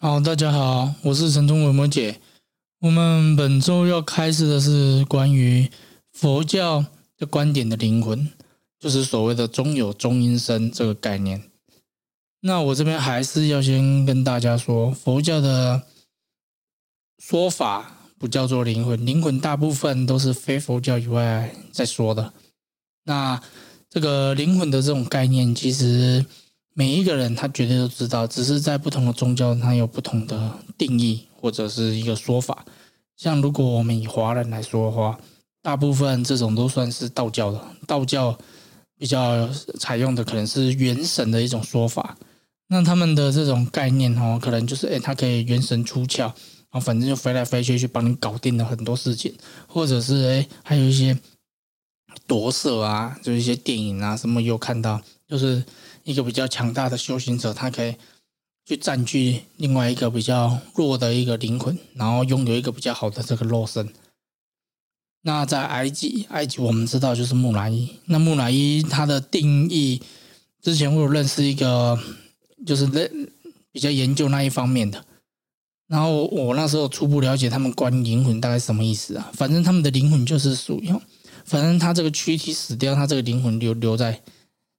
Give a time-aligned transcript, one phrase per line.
[0.00, 2.20] 好，大家好，我是陈忠伟摩姐。
[2.78, 5.68] 我们本周要开始的是关于
[6.12, 6.84] 佛教
[7.16, 8.30] 的观点的灵魂，
[8.78, 11.42] 就是所谓的中有中阴身这个概念。
[12.42, 15.82] 那我这边还是要先跟大家说，佛教的
[17.18, 22.32] 说法不叫做灵魂，灵魂大部分都是非佛教以外在说的。
[23.02, 23.42] 那
[23.90, 26.24] 这个灵魂的这种概念，其实。
[26.78, 32.64] 每一个人他绝对都知道，只是在不同的宗教，它有不同的定义或者是一个说法。
[33.16, 35.18] 像如果我们以华人来说的话，
[35.60, 37.60] 大部分这种都算是道教的。
[37.84, 38.38] 道教
[38.96, 39.48] 比较
[39.80, 42.16] 采用的可能是元神的一种说法。
[42.68, 46.34] 那他们的这种概念哦，可能就是诶，他可以元神出窍，然
[46.70, 49.34] 后反正就飞来飞去去帮你搞定了很多事情，
[49.66, 51.18] 或者是诶，还有一些
[52.28, 55.64] 夺舍啊，就是一些电影啊什么有看到，就是。
[56.08, 57.94] 一个比较强大的修行者，他可以
[58.64, 63.92] 去占据另外一个比较弱的一个灵魂，然后拥有一个比较好的这个肉身。
[65.20, 67.90] 那在埃及，埃及我们知道就是木乃伊。
[68.06, 70.00] 那木乃伊它的定义，
[70.62, 71.98] 之前我有认识一个，
[72.64, 73.30] 就是认
[73.70, 75.04] 比较研究那一方面的。
[75.88, 79.30] 然后我那时候初步了解他们关于灵魂大概什么意思啊？
[79.34, 80.90] 反正他们的灵魂就是属于，
[81.44, 84.22] 反正他这个躯体死掉，他这个灵魂留留在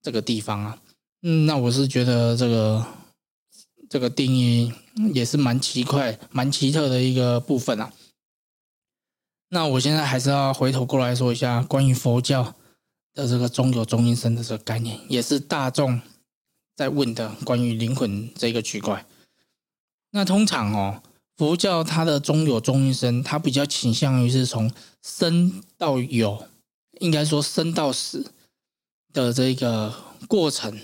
[0.00, 0.78] 这个地方啊。
[1.22, 2.86] 嗯，那我是觉得这个
[3.88, 4.72] 这个定义
[5.12, 7.92] 也是蛮奇怪、蛮奇特的一个部分啊。
[9.50, 12.54] 那我现在还是要回头过来说一下关于佛教
[13.12, 16.00] 的这个中有中阴身的这个概念，也是大众
[16.76, 19.04] 在问的关于灵魂这个区块。
[20.12, 21.02] 那通常哦，
[21.36, 26.46] 佛教它的中有中阴身，它比较倾向于是从生到有，
[27.00, 28.32] 应该说生到死
[29.12, 29.94] 的这个
[30.26, 30.80] 过程。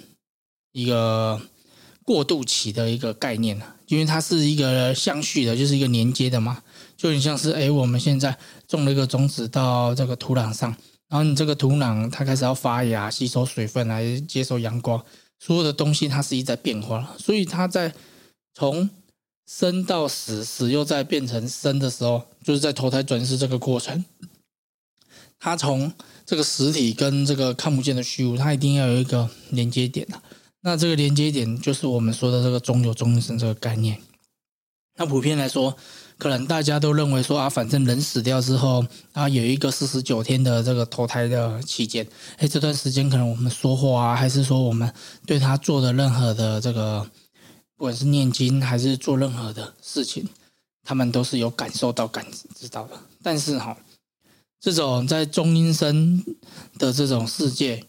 [0.76, 1.40] 一个
[2.04, 6.62] 过渡期的一个概念因为它是一个相续的，就是一个连接的嘛，
[6.98, 8.36] 就很像是哎，我们现在
[8.68, 10.68] 种了一个种子到这个土壤上，
[11.08, 15.02] 然后你这个土壤它开始要发芽、吸收水分来接受阳光，
[15.38, 17.94] 所有的东西它是一在变化，所以它在
[18.52, 18.90] 从
[19.46, 24.04] 生到死，死又再变成生的时候，就是在投胎转世这个过程，
[25.38, 25.90] 它从
[26.26, 30.20] 这个实体跟这个看不见的虚无，它一定要有一个连接点的。
[30.66, 34.02] 那这个连接点就是我们说的这个中有中阴身这个概念。
[34.96, 35.76] 那普遍来说，
[36.18, 42.04] 可能大家都认为说啊，反正人死掉之后啊，有一个四十九天的这个投胎的期间，
[42.38, 44.92] 哎，这段时间可能我们说话啊，还是说我们
[45.24, 47.08] 对他做的任何的这个，
[47.76, 50.28] 不管是念经还是做任何的事情，
[50.82, 52.26] 他们都是有感受到、感
[52.56, 52.98] 知到的。
[53.22, 53.78] 但是哈，
[54.58, 56.24] 这种在中阴身
[56.76, 57.84] 的这种世界，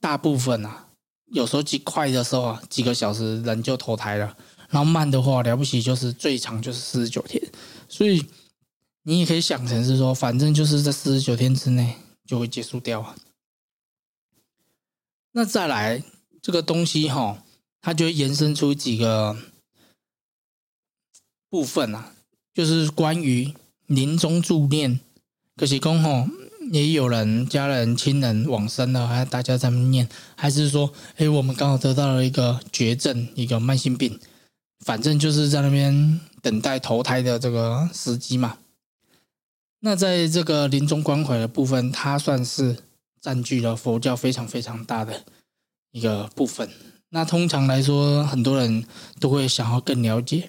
[0.00, 0.86] 大部分啊。
[1.32, 4.36] 有时候几快的时候啊，几个小时人就投胎了，
[4.68, 7.42] 然后慢的话了不起就是最长就是四十九天，
[7.88, 8.26] 所以
[9.04, 13.16] 你也可以想成是说，反正就是在四十九天之内就会结束掉啊。
[15.32, 16.04] 那再来
[16.42, 17.42] 这个东西哈，
[17.80, 19.34] 它就会延伸出几个
[21.48, 22.12] 部分啊，
[22.52, 23.54] 就是关于
[23.86, 25.00] 临终助念，
[25.56, 26.28] 可是讲吼。
[26.72, 34.18] 也有人家人亲人往生了，还大家在念，还是说，哎，我们刚好得到了一个绝症，一个慢性病，
[34.82, 38.56] 反正就是在那边等待投胎的这个时机嘛。
[39.80, 42.78] 那在这个临终关怀的部分，它算是
[43.20, 45.24] 占据了佛教非常非常大的
[45.90, 46.70] 一个部分。
[47.10, 48.86] 那通常来说，很多人
[49.20, 50.48] 都会想要更了解，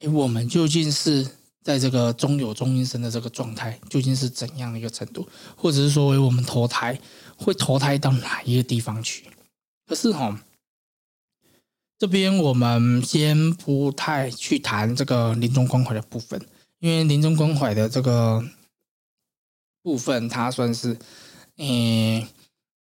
[0.00, 1.28] 哎，我们究竟是？
[1.64, 5.26] 在这个中有中阴身的这个状态，究竟是怎样的一个程度？
[5.56, 6.96] 或者是说，为我们投胎
[7.36, 9.24] 会投胎到哪一个地方去？
[9.86, 10.44] 可是哈，
[11.98, 16.40] 这边我们先不太去谈这个临终关怀的部分，
[16.80, 18.44] 因为临终关怀的这个
[19.82, 20.98] 部分，它算是，
[21.56, 22.28] 嗯。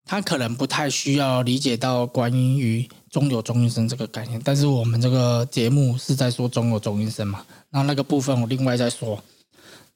[0.06, 9.24] 他可能不太需要理解到关于中有中阴身这个概念，但是我们这个节目是在说中有中阴身嘛，那那个部分我另外再说。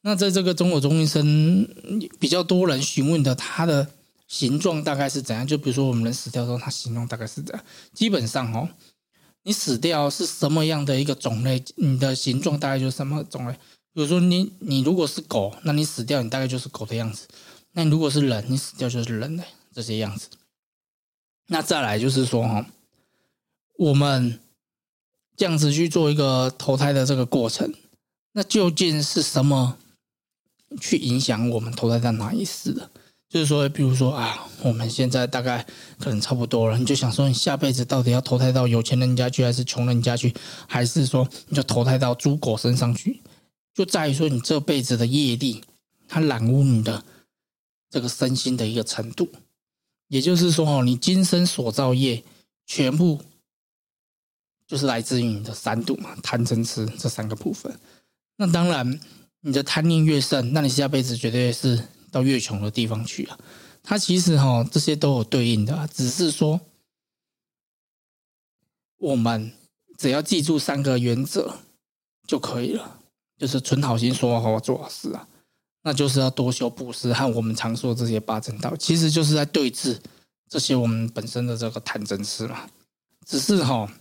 [0.02, 1.68] 那在这个中有中阴身
[2.20, 3.86] 比较多人询问的，它的
[4.28, 5.46] 形状大概是怎样？
[5.46, 7.64] 就比如说我们人死掉之后，它形状大概是这样。
[7.94, 8.70] 基本上哦，
[9.44, 13.54] 你死掉是什么样的一个种类，你的形状大概就是什么种类。
[13.94, 17.26] 比如说你你如果是狗，那你死掉你大概就是狗的样子；
[17.74, 19.44] 那如果是人，你死掉就是人的。
[19.78, 20.28] 这些样子，
[21.50, 22.66] 那再来就是说哈，
[23.78, 24.40] 我们
[25.36, 27.72] 这样子去做一个投胎的这个过程，
[28.32, 29.78] 那究竟是什么
[30.82, 32.90] 去影响我们投胎到哪一世的？
[33.30, 35.64] 就是说，比如说啊，我们现在大概
[36.00, 40.34] 可能差不多了，你就想说，你下辈子到底要投胎到有钱人家去，还是穷人家去，
[40.68, 43.22] 还是说你就投胎到猪狗身上去？
[43.76, 45.64] 就在于说，你这辈子的业力，
[46.08, 47.04] 它染污你的
[47.92, 49.30] 这个身心的一个程度。
[50.08, 52.24] 也就是说，哦，你今生所造业，
[52.66, 53.22] 全部
[54.66, 57.80] 就是来自于你的三毒嘛，贪嗔痴这三个部分。
[58.36, 59.00] 那当然，
[59.42, 61.88] 你的贪念越盛，那你下辈子绝对是。
[62.10, 63.38] 到越穷的地方去啊！
[63.84, 66.62] 它其实哈这些都有对应的，只是说
[68.96, 69.52] 我们
[69.98, 71.58] 只要记住三个原则
[72.26, 73.02] 就可以了，
[73.38, 75.28] 就是存好心、说好话、做好事啊。
[75.84, 79.98] 那就是要多修布施和我们常说这些八正道，其实就是在对峙
[80.50, 82.70] 这些我们本身的这个贪嗔痴嘛。
[83.26, 83.92] 只是哈，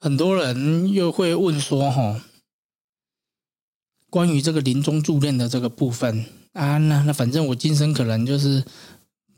[0.00, 2.22] 很多人又会问说哈。
[4.10, 6.24] 关于这个临终助念的这个部分
[6.54, 8.64] 啊，那那反正我今生可能就是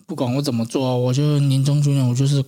[0.07, 2.41] 不管我怎么做，我就临终助念，我就是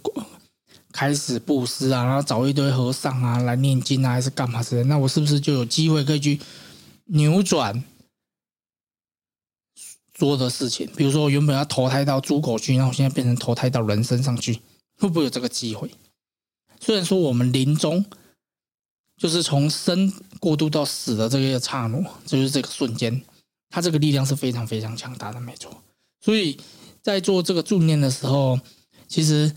[0.93, 4.85] 开始布施啊，然后找一堆和尚啊来念经啊，还是干嘛之类。
[4.85, 6.39] 那我是不是就有机会可以去
[7.07, 7.83] 扭转
[10.15, 10.89] 做的事情？
[10.97, 14.61] 比如说，原本要投胎到猪狗去，然后现在变成投胎到人身上去，
[14.99, 15.91] 会不会有这个机会？
[16.81, 18.05] 虽然说我们临终。
[19.19, 23.23] 就是从生过渡到死的这个刹那，就是这个瞬间，
[23.69, 25.81] 它这个力量是非常非常强大的，没错。
[26.21, 26.59] 所以
[27.03, 28.59] 在做这个助念的时候，
[29.07, 29.55] 其实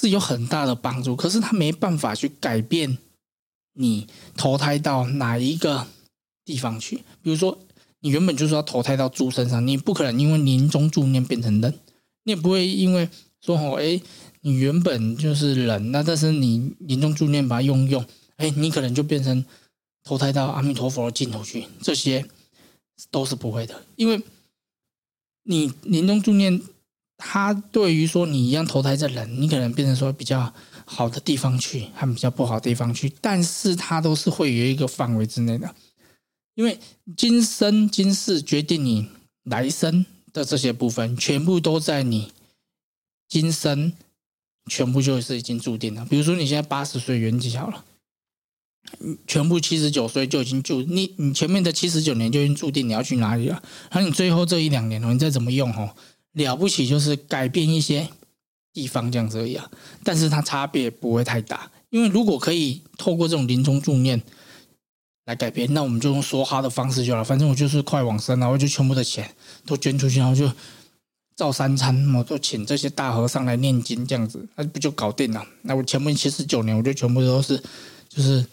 [0.00, 1.14] 是有很大的帮助。
[1.14, 2.96] 可是它没办法去改变
[3.74, 5.86] 你投胎到哪一个
[6.46, 7.04] 地方去。
[7.20, 7.58] 比如说，
[8.00, 11.74] 你原本就是要投胎到猪身上，你不可能因为临终助念变成人，
[12.24, 13.08] 你也不会因为
[13.40, 14.00] 说哦，哎，
[14.42, 18.04] 你原本就是人，那但是你临终助念把它用用。
[18.36, 19.44] 哎，你可能就变成
[20.04, 22.24] 投胎到阿弥陀佛的镜头去，这些
[23.10, 24.22] 都是不会的，因为
[25.44, 26.60] 你临终助念，
[27.16, 30.52] 他对于说你一样投胎在人，你可能变成说比较
[30.84, 35.74] 好的地方去，还比较不好的地方去，但是它都是会有一个范围之内的，
[36.56, 36.80] 因为
[37.16, 39.08] 今生今世决定你
[39.44, 42.32] 来生的这些部分，全部都在你
[43.28, 43.92] 今生，
[44.68, 46.04] 全部就是已经注定了。
[46.04, 47.84] 比如说你现在八十岁圆寂好了。
[49.26, 53.60] 全部七十九岁就已经注你，你前面的七十九年就已经注定你要去哪里了。
[53.90, 55.92] 然后你最后这一两年哦，你再怎么用哦，
[56.34, 58.08] 了不起就是改变一些
[58.72, 59.68] 地方这样子而已啊。
[60.04, 64.22] 但是它差别不会太大，因为如果可以透过这种临终助念
[65.26, 67.24] 来改变，那我们就用说哈的方式就好了。
[67.24, 69.32] 反正我就是快往生了，我就全部的钱
[69.64, 70.50] 都捐出去，然后就
[71.36, 75.46] 照三餐，我就请这些大和尚来念经，这样子那不就搞定了？
[75.62, 77.62] 那我前面七十九年，我就全部都是
[78.08, 78.44] 就是。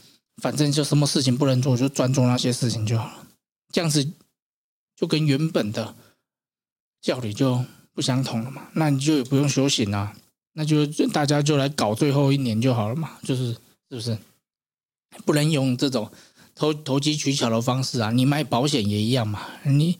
[0.41, 3.27] 反正就什么事情不能做，就专注那些事情就好了。
[3.71, 4.03] 这样子
[4.95, 5.95] 就跟原本的
[6.99, 8.63] 教理就不相同了嘛。
[8.73, 10.11] 那你就也不用修行了，
[10.53, 13.11] 那就大家就来搞最后一年就好了嘛。
[13.21, 13.59] 就是是
[13.91, 14.17] 不是？
[15.23, 16.11] 不能用这种
[16.55, 18.11] 投投机取巧的方式啊！
[18.11, 19.47] 你卖保险也一样嘛。
[19.65, 19.97] 你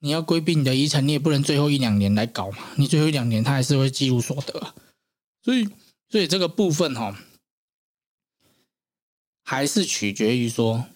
[0.00, 2.58] 你要规避你的遗产，你也不能最后一两年来搞嘛。
[2.76, 4.74] 你最后一两年，他还是会记录所得。
[5.42, 5.68] 所以，
[6.08, 7.18] 所以这个部分哈。
[9.46, 10.86] 还是取决于说，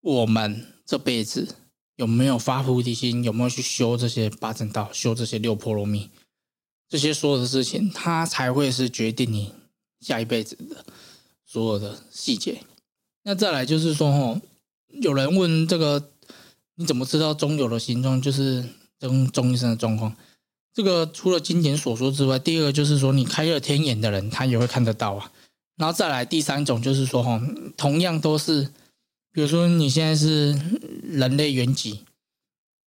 [0.00, 1.54] 我们这辈子
[1.94, 6.10] 有没有发菩提心，有没有去修这些八正道，修这些六波罗蜜，
[6.88, 9.52] 这些所有的事情，它才会是决定你
[10.00, 10.84] 下一辈子的
[11.46, 12.60] 所有的细节。
[13.22, 14.40] 那再来就是说，哦，
[15.02, 16.10] 有人问这个，
[16.76, 18.64] 你怎么知道中有的形状就是
[18.98, 20.14] 中中医生的状况？
[20.72, 25.32] 这个除了经典所说之外，第二个就是说，你开了天眼的人，他也会看得到啊。
[25.76, 27.40] 然后再来第三种就是说哈，
[27.76, 28.68] 同样都是，
[29.32, 30.52] 比如说你现在是
[31.02, 32.04] 人类原籍，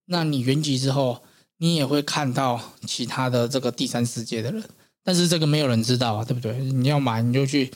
[0.05, 1.23] 那你原籍之后，
[1.57, 4.63] 你也会看到其他的这个第三世界的人，
[5.03, 6.57] 但是这个没有人知道啊，对不对？
[6.59, 7.71] 你要买你就去，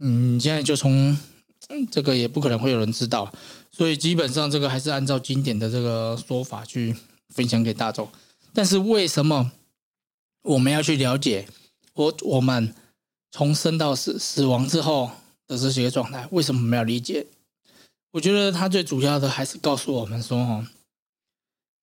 [0.00, 1.16] 嗯，你现在就从
[1.68, 3.32] 嗯这个也不可能会有人知道，
[3.70, 6.94] 所以基本上这个还是按照经典的这个说法去
[7.28, 8.08] 分享给大众。
[8.52, 9.52] 但是为什么
[10.42, 11.46] 我们要去了解
[11.94, 12.74] 我我们？
[13.30, 15.10] 从生到死，死亡之后
[15.46, 17.26] 的这些状态，为什么没有理解？
[18.12, 20.66] 我觉得它最主要的还是告诉我们说，哦，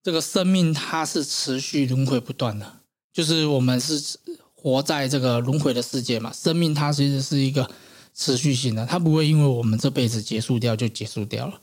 [0.02, 2.80] 这个生命它是持续轮回不断的，
[3.14, 4.18] 就是我们是
[4.56, 6.34] 活在这个轮回的世界嘛。
[6.34, 7.70] 生命它其实是一个
[8.16, 11.54] 持续性的，它不会因为我们这辈子结束掉就结束掉了。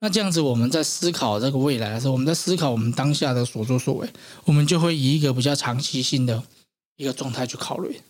[0.00, 4.08] 那这样子，我们在思考这个未来的时候，我们在思考我们当下的所作所为，
[4.44, 6.42] 我们就会以一个比较长期性的
[6.96, 8.00] 一个状态去考虑。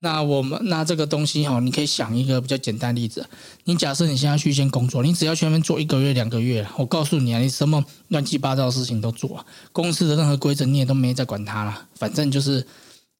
[0.00, 3.24] 那我们那这个东西哈，你可以想一个比较简单例子。
[3.64, 12.66] 你假设你现在去一间工作，你只要去那边做一个月、两个月，我告诉你啊，你什么乱七八糟的事情都做，公司的任何规则你也都没在管它了，反正就是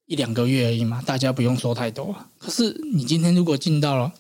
[0.07, 2.15] 一两个月而已嘛，大家不用说太多。
[2.39, 4.13] 可是你今天如果进到了，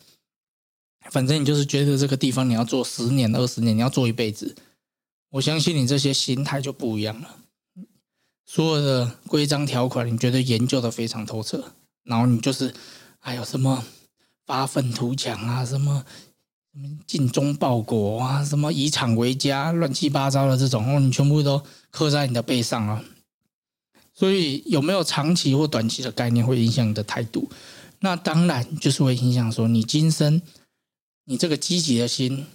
[1.10, 4.54] 反正你就是觉得这个地方你要做十年、二十年，你要做一辈子，
[5.30, 7.36] 我相信你这些心态就不一样了。
[8.46, 11.72] 所有的规章条款，你觉得研究的非常透彻。
[12.04, 12.74] 然后你就是
[13.18, 13.84] 还有什么
[14.46, 16.04] 发愤图强啊，什么
[16.72, 23.02] 什么尽忠报国啊，什么以厂为家，乱七八糟的这种，哦，你全部都刻在你的背上了。
[24.22, 27.50] 所以有没有长期或短期的概念会影响你的态度？
[27.98, 30.40] 那当然就是会影响说你今生
[31.24, 32.46] 你这个积极的心、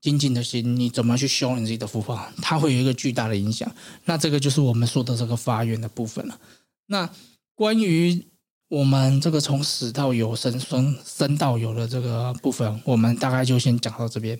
[0.00, 3.72] 精进的心，你怎么去修你自己的福报，它会有一个巨大的影响。
[4.06, 6.36] 那这个就是我们说的这个发愿的部分了。
[6.86, 7.08] 那
[7.54, 8.26] 关于
[8.66, 14.36] 我们这个从死到有生，生生到有的这个部分，我们大概就先讲到这边。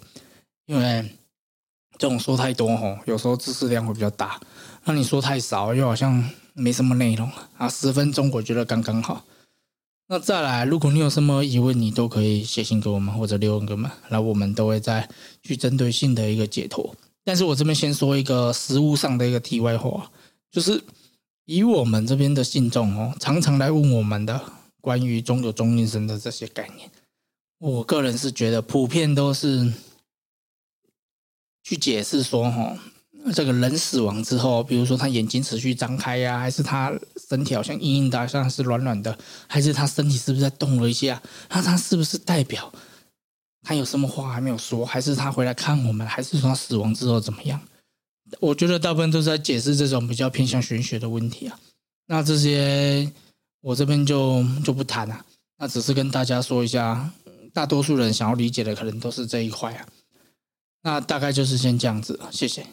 [0.66, 1.08] 因为
[1.96, 4.40] 这种说太多吼，有时候知识量会比较大；
[4.82, 7.68] 那你说太少，又好像没什么内容啊。
[7.68, 9.24] 十分钟我觉得刚刚好。
[10.08, 15.08] 那再来，如果你有什么疑问，你都可以写信给我们或者留言给我们，然后我们都会再
[15.42, 16.94] 去针对性的一个解脱。
[17.24, 20.10] 但是我这边先说一个实物上的一个题外话，
[20.50, 20.82] 就是。
[21.44, 24.40] 以我们这边的信众哦，常常来问我们的
[24.80, 26.88] 关于中有中阴身的这些概念，
[27.58, 29.72] 我个人是觉得普遍都是
[31.64, 32.78] 去解释说，哈，
[33.34, 36.92] 这个人死亡之后，比如说他眼睛持续张开呀，还是他
[37.28, 41.22] 身体好像硬硬的，像是软软的，还是他身体是不是在动了一下？
[41.50, 42.72] 那他是不是代表
[43.62, 44.84] 他有什么话还没有说？
[44.84, 46.06] 还是他回来看我们？
[46.06, 47.60] 还是说他死亡之后怎么样？
[48.40, 51.58] 我觉得大部分都是在解释这种比较偏向玄学的问题啊。
[52.06, 53.12] 那这些
[53.60, 55.24] 我这边就就不谈了。
[55.58, 57.12] 那只是跟大家说一下，
[57.52, 59.86] 大多数人想要理解的可能都是这一块啊。
[60.82, 62.66] 那大概就是先这样子，谢谢。